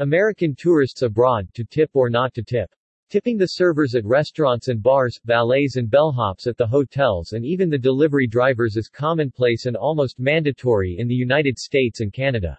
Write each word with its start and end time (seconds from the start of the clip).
American 0.00 0.56
tourists 0.56 1.02
abroad 1.02 1.46
to 1.54 1.62
tip 1.62 1.88
or 1.94 2.10
not 2.10 2.34
to 2.34 2.42
tip. 2.42 2.68
Tipping 3.10 3.38
the 3.38 3.46
servers 3.46 3.94
at 3.94 4.04
restaurants 4.04 4.66
and 4.66 4.82
bars, 4.82 5.20
valets 5.24 5.76
and 5.76 5.88
bellhops 5.88 6.48
at 6.48 6.56
the 6.56 6.66
hotels 6.66 7.30
and 7.30 7.44
even 7.44 7.70
the 7.70 7.78
delivery 7.78 8.26
drivers 8.26 8.76
is 8.76 8.88
commonplace 8.88 9.66
and 9.66 9.76
almost 9.76 10.18
mandatory 10.18 10.96
in 10.98 11.06
the 11.06 11.14
United 11.14 11.56
States 11.56 12.00
and 12.00 12.12
Canada. 12.12 12.58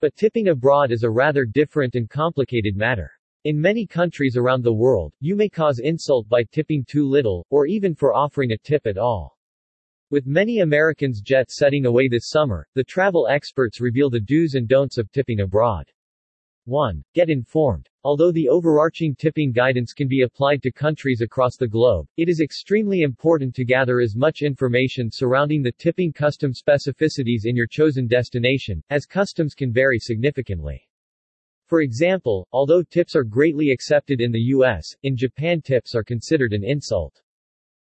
But 0.00 0.16
tipping 0.16 0.48
abroad 0.48 0.92
is 0.92 1.02
a 1.02 1.10
rather 1.10 1.44
different 1.44 1.94
and 1.94 2.08
complicated 2.08 2.74
matter. 2.74 3.10
In 3.44 3.60
many 3.60 3.86
countries 3.86 4.38
around 4.38 4.64
the 4.64 4.72
world, 4.72 5.12
you 5.20 5.36
may 5.36 5.50
cause 5.50 5.78
insult 5.78 6.26
by 6.26 6.42
tipping 6.42 6.86
too 6.88 7.06
little, 7.06 7.44
or 7.50 7.66
even 7.66 7.94
for 7.94 8.14
offering 8.14 8.52
a 8.52 8.58
tip 8.58 8.86
at 8.86 8.96
all. 8.96 9.38
With 10.08 10.26
many 10.26 10.60
Americans 10.60 11.20
jet 11.20 11.50
setting 11.50 11.84
away 11.84 12.08
this 12.08 12.30
summer, 12.30 12.66
the 12.72 12.84
travel 12.84 13.28
experts 13.28 13.78
reveal 13.78 14.08
the 14.08 14.20
do's 14.20 14.54
and 14.54 14.66
don'ts 14.66 14.96
of 14.96 15.12
tipping 15.12 15.40
abroad. 15.40 15.92
1. 16.66 17.02
Get 17.14 17.30
informed. 17.30 17.88
Although 18.02 18.32
the 18.32 18.48
overarching 18.48 19.14
tipping 19.14 19.52
guidance 19.52 19.92
can 19.92 20.08
be 20.08 20.22
applied 20.22 20.62
to 20.62 20.72
countries 20.72 21.20
across 21.20 21.56
the 21.56 21.68
globe, 21.68 22.06
it 22.16 22.28
is 22.28 22.40
extremely 22.40 23.02
important 23.02 23.54
to 23.54 23.64
gather 23.64 24.00
as 24.00 24.16
much 24.16 24.42
information 24.42 25.10
surrounding 25.10 25.62
the 25.62 25.72
tipping 25.78 26.12
custom 26.12 26.52
specificities 26.52 27.42
in 27.44 27.56
your 27.56 27.66
chosen 27.66 28.06
destination, 28.06 28.82
as 28.90 29.06
customs 29.06 29.54
can 29.54 29.72
vary 29.72 29.98
significantly. 29.98 30.86
For 31.66 31.80
example, 31.80 32.46
although 32.52 32.82
tips 32.82 33.16
are 33.16 33.24
greatly 33.24 33.70
accepted 33.70 34.20
in 34.20 34.30
the 34.30 34.52
US, 34.54 34.86
in 35.02 35.16
Japan 35.16 35.62
tips 35.62 35.94
are 35.94 36.04
considered 36.04 36.52
an 36.52 36.62
insult. 36.62 37.22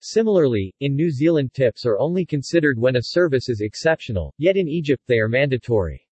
Similarly, 0.00 0.72
in 0.80 0.94
New 0.94 1.10
Zealand 1.10 1.52
tips 1.52 1.84
are 1.84 1.98
only 1.98 2.24
considered 2.24 2.78
when 2.78 2.96
a 2.96 3.02
service 3.02 3.48
is 3.48 3.60
exceptional, 3.60 4.32
yet 4.38 4.56
in 4.56 4.68
Egypt 4.68 5.02
they 5.06 5.18
are 5.18 5.28
mandatory. 5.28 6.07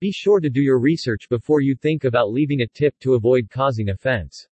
Be 0.00 0.12
sure 0.12 0.38
to 0.38 0.48
do 0.48 0.62
your 0.62 0.78
research 0.78 1.28
before 1.28 1.60
you 1.60 1.74
think 1.74 2.04
about 2.04 2.30
leaving 2.30 2.60
a 2.60 2.68
tip 2.68 2.96
to 3.00 3.14
avoid 3.14 3.50
causing 3.50 3.88
offense. 3.88 4.46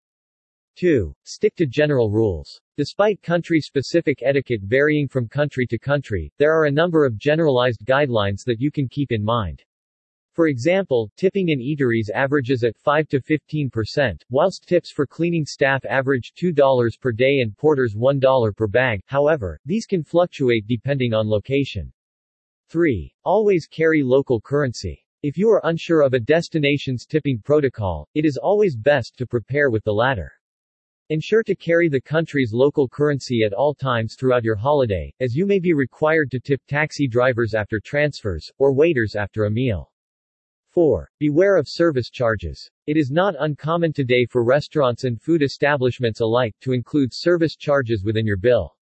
2. 0.77 1.13
Stick 1.23 1.53
to 1.57 1.67
general 1.67 2.09
rules. 2.09 2.59
Despite 2.77 3.21
country-specific 3.21 4.23
etiquette 4.23 4.63
varying 4.63 5.07
from 5.07 5.27
country 5.27 5.67
to 5.67 5.77
country, 5.77 6.33
there 6.39 6.51
are 6.51 6.65
a 6.65 6.71
number 6.71 7.05
of 7.05 7.19
generalized 7.19 7.85
guidelines 7.85 8.43
that 8.43 8.59
you 8.59 8.71
can 8.71 8.89
keep 8.89 9.11
in 9.11 9.23
mind. 9.23 9.63
For 10.33 10.47
example, 10.47 11.11
tipping 11.15 11.49
in 11.49 11.59
eateries 11.59 12.09
averages 12.09 12.63
at 12.63 12.75
5 12.75 13.07
to 13.09 13.21
15%, 13.21 14.23
whilst 14.31 14.67
tips 14.67 14.91
for 14.91 15.05
cleaning 15.05 15.45
staff 15.45 15.85
average 15.85 16.33
$2 16.41 16.99
per 16.99 17.11
day 17.11 17.41
and 17.41 17.55
porters 17.55 17.93
$1 17.95 18.57
per 18.57 18.65
bag, 18.65 18.99
however, 19.05 19.59
these 19.63 19.85
can 19.85 20.03
fluctuate 20.03 20.65
depending 20.65 21.13
on 21.13 21.29
location. 21.29 21.93
3. 22.69 23.13
Always 23.23 23.67
carry 23.67 24.01
local 24.01 24.41
currency. 24.41 25.04
If 25.27 25.39
you 25.39 25.49
are 25.49 25.61
unsure 25.63 26.01
of 26.01 26.13
a 26.13 26.19
destination's 26.19 27.07
tipping 27.07 27.39
protocol, 27.39 28.07
it 28.13 28.25
is 28.25 28.37
always 28.37 28.75
best 28.75 29.17
to 29.17 29.25
prepare 29.25 29.71
with 29.71 29.83
the 29.83 29.91
latter. 29.91 30.31
Ensure 31.09 31.41
to 31.41 31.55
carry 31.55 31.89
the 31.89 31.99
country's 31.99 32.53
local 32.53 32.87
currency 32.87 33.41
at 33.43 33.51
all 33.51 33.73
times 33.73 34.15
throughout 34.15 34.43
your 34.43 34.55
holiday, 34.55 35.11
as 35.21 35.35
you 35.35 35.47
may 35.47 35.57
be 35.57 35.73
required 35.73 36.29
to 36.29 36.39
tip 36.39 36.61
taxi 36.67 37.07
drivers 37.07 37.55
after 37.55 37.79
transfers, 37.79 38.51
or 38.59 38.71
waiters 38.71 39.15
after 39.15 39.45
a 39.45 39.49
meal. 39.49 39.91
4. 40.69 41.09
Beware 41.17 41.57
of 41.57 41.67
service 41.67 42.11
charges. 42.11 42.69
It 42.85 42.95
is 42.95 43.09
not 43.09 43.33
uncommon 43.39 43.93
today 43.93 44.27
for 44.27 44.43
restaurants 44.43 45.05
and 45.05 45.19
food 45.19 45.41
establishments 45.41 46.19
alike 46.19 46.53
to 46.61 46.71
include 46.71 47.09
service 47.11 47.55
charges 47.55 48.03
within 48.03 48.27
your 48.27 48.37
bill. 48.37 48.77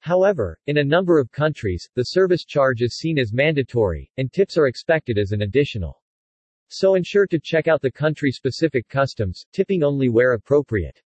However, 0.00 0.58
in 0.66 0.78
a 0.78 0.84
number 0.84 1.18
of 1.18 1.30
countries, 1.30 1.88
the 1.94 2.04
service 2.04 2.44
charge 2.44 2.82
is 2.82 2.96
seen 2.96 3.18
as 3.18 3.32
mandatory, 3.32 4.10
and 4.16 4.32
tips 4.32 4.56
are 4.56 4.66
expected 4.66 5.18
as 5.18 5.32
an 5.32 5.42
additional. 5.42 6.02
So 6.68 6.94
ensure 6.94 7.26
to 7.26 7.38
check 7.38 7.68
out 7.68 7.82
the 7.82 7.90
country-specific 7.90 8.88
customs, 8.88 9.44
tipping 9.52 9.82
only 9.82 10.08
where 10.08 10.34
appropriate. 10.34 11.02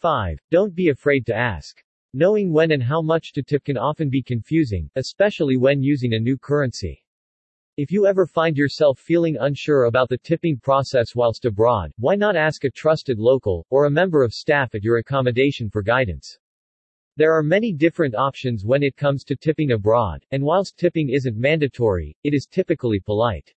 5. 0.00 0.38
Don't 0.50 0.74
be 0.74 0.88
afraid 0.88 1.24
to 1.26 1.34
ask. 1.34 1.80
Knowing 2.12 2.52
when 2.52 2.72
and 2.72 2.82
how 2.82 3.00
much 3.00 3.32
to 3.34 3.42
tip 3.42 3.62
can 3.62 3.78
often 3.78 4.10
be 4.10 4.22
confusing, 4.22 4.90
especially 4.96 5.56
when 5.56 5.80
using 5.80 6.14
a 6.14 6.18
new 6.18 6.36
currency. 6.36 7.04
If 7.76 7.92
you 7.92 8.04
ever 8.06 8.26
find 8.26 8.56
yourself 8.56 8.98
feeling 8.98 9.36
unsure 9.38 9.84
about 9.84 10.08
the 10.08 10.18
tipping 10.18 10.58
process 10.58 11.14
whilst 11.14 11.44
abroad, 11.44 11.92
why 11.98 12.16
not 12.16 12.34
ask 12.34 12.64
a 12.64 12.70
trusted 12.70 13.20
local, 13.20 13.64
or 13.70 13.84
a 13.84 13.90
member 13.90 14.24
of 14.24 14.34
staff 14.34 14.74
at 14.74 14.82
your 14.82 14.98
accommodation 14.98 15.70
for 15.70 15.82
guidance? 15.82 16.36
There 17.20 17.36
are 17.36 17.42
many 17.42 17.74
different 17.74 18.14
options 18.14 18.64
when 18.64 18.82
it 18.82 18.96
comes 18.96 19.24
to 19.24 19.36
tipping 19.36 19.72
abroad, 19.72 20.24
and 20.30 20.42
whilst 20.42 20.78
tipping 20.78 21.10
isn't 21.10 21.36
mandatory, 21.36 22.16
it 22.24 22.32
is 22.32 22.46
typically 22.50 22.98
polite. 22.98 23.52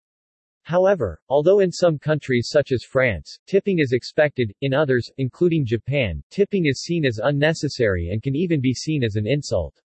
However, 0.63 1.21
although 1.29 1.61
in 1.61 1.71
some 1.71 1.97
countries 1.97 2.49
such 2.51 2.73
as 2.73 2.83
France, 2.83 3.39
tipping 3.47 3.79
is 3.79 3.93
expected, 3.93 4.53
in 4.59 4.73
others, 4.73 5.09
including 5.17 5.65
Japan, 5.65 6.21
tipping 6.29 6.65
is 6.65 6.81
seen 6.81 7.05
as 7.05 7.21
unnecessary 7.23 8.09
and 8.09 8.21
can 8.21 8.35
even 8.35 8.59
be 8.59 8.73
seen 8.73 9.01
as 9.01 9.15
an 9.15 9.25
insult. 9.25 9.81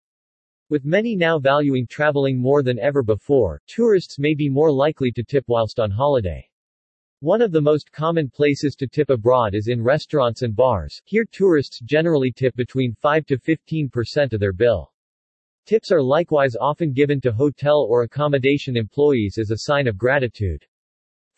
With 0.70 0.84
many 0.84 1.14
now 1.14 1.38
valuing 1.38 1.86
traveling 1.86 2.36
more 2.36 2.64
than 2.64 2.80
ever 2.80 3.04
before, 3.04 3.62
tourists 3.68 4.18
may 4.18 4.34
be 4.34 4.48
more 4.48 4.72
likely 4.72 5.12
to 5.12 5.22
tip 5.22 5.44
whilst 5.46 5.78
on 5.78 5.92
holiday. 5.92 6.44
One 7.20 7.42
of 7.42 7.50
the 7.50 7.60
most 7.60 7.90
common 7.90 8.30
places 8.30 8.76
to 8.76 8.86
tip 8.86 9.10
abroad 9.10 9.56
is 9.56 9.66
in 9.66 9.82
restaurants 9.82 10.42
and 10.42 10.54
bars. 10.54 11.02
Here 11.04 11.24
tourists 11.24 11.80
generally 11.80 12.30
tip 12.30 12.54
between 12.54 12.94
5 12.94 13.26
to 13.26 13.38
15% 13.38 14.32
of 14.32 14.38
their 14.38 14.52
bill. 14.52 14.92
Tips 15.66 15.90
are 15.90 16.00
likewise 16.00 16.54
often 16.54 16.92
given 16.92 17.20
to 17.22 17.32
hotel 17.32 17.84
or 17.90 18.04
accommodation 18.04 18.76
employees 18.76 19.36
as 19.36 19.50
a 19.50 19.58
sign 19.58 19.88
of 19.88 19.98
gratitude. 19.98 20.64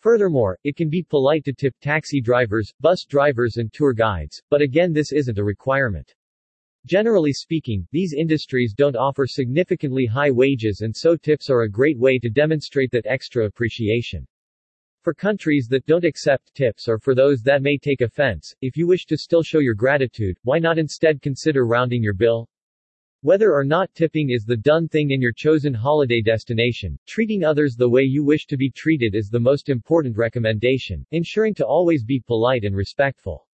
Furthermore, 0.01 0.55
it 0.63 0.75
can 0.75 0.87
be 0.87 1.01
polite 1.01 1.43
to 1.45 1.53
tip 1.53 1.73
taxi 1.81 2.21
drivers, 2.21 2.71
bus 2.79 3.03
drivers 3.03 3.57
and 3.57 3.73
tour 3.73 3.93
guides, 3.93 4.39
but 4.51 4.61
again 4.61 4.93
this 4.93 5.11
isn't 5.11 5.39
a 5.39 5.43
requirement. 5.43 6.13
Generally 6.85 7.33
speaking, 7.33 7.87
these 7.91 8.13
industries 8.13 8.75
don't 8.75 8.95
offer 8.95 9.25
significantly 9.25 10.05
high 10.05 10.29
wages 10.29 10.81
and 10.81 10.95
so 10.95 11.17
tips 11.17 11.49
are 11.49 11.63
a 11.63 11.71
great 11.71 11.97
way 11.97 12.19
to 12.19 12.29
demonstrate 12.29 12.91
that 12.91 13.07
extra 13.07 13.47
appreciation. 13.47 14.27
For 15.03 15.15
countries 15.15 15.67
that 15.71 15.87
don't 15.87 16.05
accept 16.05 16.53
tips 16.53 16.87
or 16.87 16.99
for 16.99 17.15
those 17.15 17.41
that 17.41 17.63
may 17.63 17.75
take 17.75 18.01
offense, 18.01 18.53
if 18.61 18.77
you 18.77 18.85
wish 18.85 19.07
to 19.07 19.17
still 19.17 19.41
show 19.41 19.57
your 19.57 19.73
gratitude, 19.73 20.37
why 20.43 20.59
not 20.59 20.77
instead 20.77 21.23
consider 21.23 21.65
rounding 21.65 22.03
your 22.03 22.13
bill? 22.13 22.47
Whether 23.21 23.51
or 23.51 23.63
not 23.63 23.91
tipping 23.95 24.29
is 24.29 24.43
the 24.43 24.57
done 24.57 24.87
thing 24.87 25.09
in 25.09 25.19
your 25.19 25.33
chosen 25.35 25.73
holiday 25.73 26.21
destination, 26.21 26.99
treating 27.07 27.43
others 27.43 27.75
the 27.75 27.89
way 27.89 28.03
you 28.03 28.23
wish 28.23 28.45
to 28.45 28.57
be 28.57 28.69
treated 28.69 29.15
is 29.15 29.29
the 29.29 29.39
most 29.39 29.69
important 29.69 30.17
recommendation, 30.17 31.03
ensuring 31.09 31.55
to 31.55 31.65
always 31.65 32.03
be 32.03 32.19
polite 32.19 32.63
and 32.63 32.75
respectful. 32.75 33.47